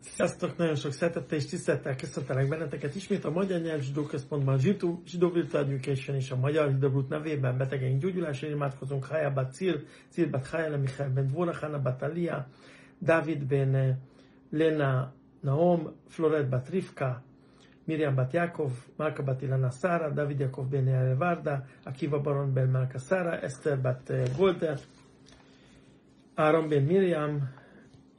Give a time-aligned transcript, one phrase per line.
[0.00, 2.94] Sziasztok, nagyon sok szeretettel és tisztelettel köszöntelek benneteket.
[2.94, 8.00] Ismét a Magyar Nyelv Zsidó Központban Zsidó, Zsidó Education és a Magyar Hidabrut nevében betegeink
[8.00, 9.04] gyógyulásra imádkozunk.
[9.04, 12.48] Hayabat Cir, Cirbat Hayala Michael Ben Dvora, Hanna Batalia,
[13.02, 13.98] David Ben
[14.50, 17.22] Lena Naom, Floret Bat Rivka,
[17.84, 22.70] Miriam Bat Jakov, Malka Bat Ilana Sara, David Jakov Ben Yael Varda, Akiva Baron Ben
[22.70, 24.78] Malka Sara, Esther Bat Golder,
[26.34, 27.48] Aaron Ben Miriam,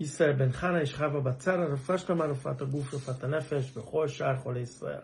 [0.00, 4.36] ישראל בן חנה, איש חווה בת שרה, רפואה שלמה, רפואת הגוף, רפואת הנפש, בכל שאר
[4.36, 5.00] חולי ישראל.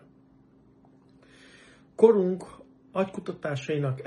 [2.01, 2.43] Korunk
[2.91, 4.01] agykutatásainak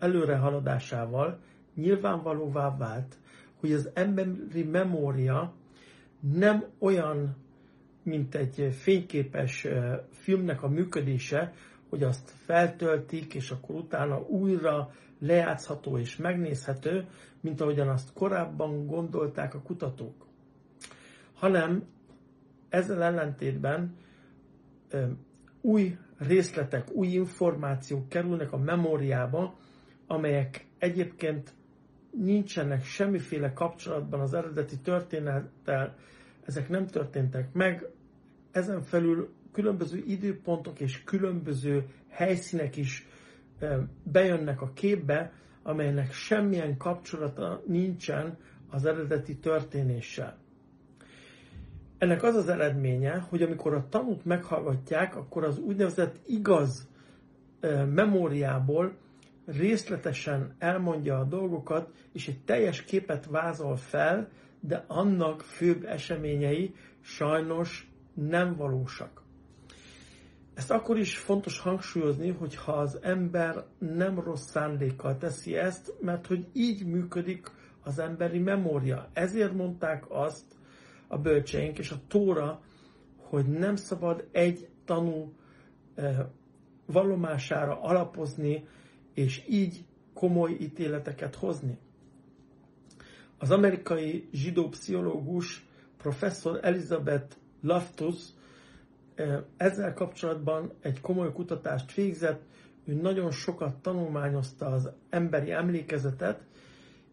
[0.00, 1.38] előrehaladásával
[1.74, 3.18] nyilvánvalóvá vált,
[3.60, 5.52] hogy az emberi memória
[6.20, 7.36] nem olyan,
[8.02, 9.66] mint egy fényképes
[10.10, 11.52] filmnek a működése,
[11.93, 17.07] hogy azt feltöltik, és akkor utána újra lejátszható és megnézhető,
[17.41, 20.25] mint ahogyan azt korábban gondolták a kutatók.
[21.33, 21.83] Hanem
[22.69, 23.95] ezzel ellentétben
[25.61, 29.55] új részletek, új információk kerülnek a memóriába,
[30.07, 31.53] amelyek egyébként
[32.11, 35.95] nincsenek semmiféle kapcsolatban az eredeti történettel,
[36.45, 37.85] ezek nem történtek meg,
[38.51, 43.07] ezen felül különböző időpontok és különböző helyszínek is
[44.03, 48.37] bejönnek a képbe, amelynek semmilyen kapcsolata nincsen
[48.69, 50.37] az eredeti történéssel.
[51.97, 56.87] Ennek az az eredménye, hogy amikor a tanút meghallgatják, akkor az úgynevezett igaz
[57.93, 58.97] memóriából
[59.45, 67.91] részletesen elmondja a dolgokat, és egy teljes képet vázol fel, de annak főbb eseményei sajnos
[68.13, 69.22] nem valósak.
[70.53, 76.47] Ezt akkor is fontos hangsúlyozni, hogyha az ember nem rossz szándékkal teszi ezt, mert hogy
[76.53, 77.51] így működik
[77.83, 79.09] az emberi memória.
[79.13, 80.45] Ezért mondták azt
[81.07, 82.61] a bölcseink és a Tóra,
[83.17, 85.33] hogy nem szabad egy tanú
[85.95, 86.25] eh,
[86.85, 88.67] vallomására alapozni,
[89.13, 91.77] és így komoly ítéleteket hozni.
[93.37, 95.65] Az amerikai zsidó pszichológus
[95.97, 98.15] professzor Elizabeth Loftus
[99.57, 102.41] ezzel kapcsolatban egy komoly kutatást végzett,
[102.85, 106.43] ő nagyon sokat tanulmányozta az emberi emlékezetet,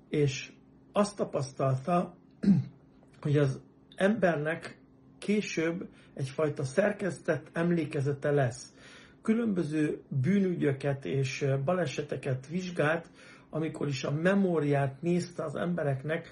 [0.09, 0.53] és
[0.93, 2.15] azt tapasztalta,
[3.23, 3.61] hogy az
[3.97, 4.79] embernek
[5.19, 8.75] később egyfajta szerkesztett emlékezete lesz.
[9.23, 13.11] Különböző bűnügyöket és baleseteket vizsgált,
[13.51, 16.29] amikor is a memóriát nézte az embereknek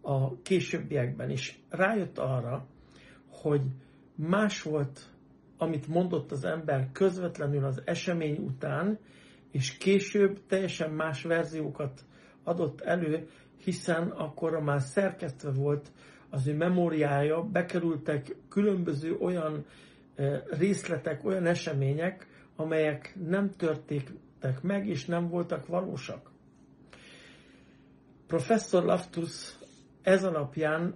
[0.00, 2.66] a későbbiekben, és rájött arra,
[3.30, 3.62] hogy
[4.18, 5.00] más volt,
[5.56, 8.98] amit mondott az ember közvetlenül az esemény után,
[9.50, 12.04] és később teljesen más verziókat
[12.42, 15.92] adott elő, hiszen akkor már szerkesztve volt
[16.30, 19.64] az ő memóriája, bekerültek különböző olyan
[20.14, 26.30] eh, részletek, olyan események, amelyek nem történtek meg, és nem voltak valósak.
[28.26, 29.58] Professzor Laftus
[30.02, 30.94] ez alapján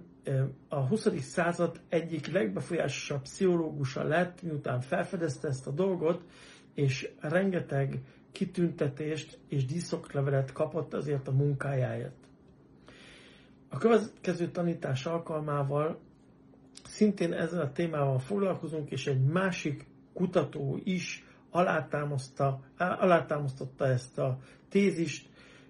[0.67, 1.19] a 20.
[1.19, 6.23] század egyik legbefolyásosabb pszichológusa lett, miután felfedezte ezt a dolgot,
[6.73, 7.99] és rengeteg
[8.31, 12.15] kitüntetést és díszoklevelet kapott azért a munkájáért.
[13.69, 15.99] A következő tanítás alkalmával
[16.83, 25.29] szintén ezzel a témával foglalkozunk, és egy másik kutató is alátámasztotta ezt a tézist,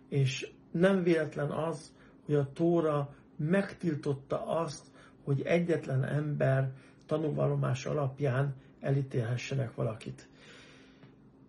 [0.10, 1.94] és nem véletlen az,
[2.26, 4.88] hogy a Tóra megtiltotta azt,
[5.24, 6.72] hogy egyetlen ember
[7.06, 10.28] tanúvallomás alapján elítélhessenek valakit.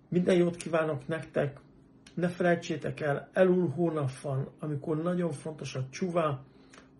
[0.09, 1.61] Minden jót kívánok nektek,
[2.15, 6.45] ne felejtsétek el, elul hónap van, amikor nagyon fontos a csuva,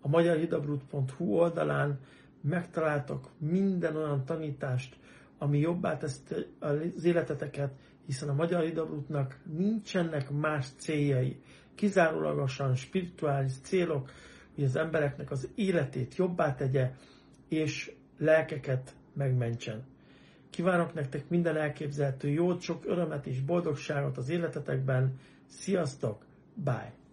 [0.01, 1.99] a magyarhidabrut.hu oldalán
[2.41, 4.95] megtaláltok minden olyan tanítást,
[5.37, 6.21] ami jobbá teszi
[6.59, 7.73] az életeteket,
[8.05, 11.41] hiszen a Magyar Hidabrutnak nincsenek más céljai,
[11.75, 14.09] kizárólagosan spirituális célok,
[14.55, 16.91] hogy az embereknek az életét jobbá tegye,
[17.49, 19.83] és lelkeket megmentsen.
[20.49, 25.19] Kívánok nektek minden elképzelhető jót, sok örömet és boldogságot az életetekben.
[25.45, 26.25] Sziasztok!
[26.63, 27.04] Bye!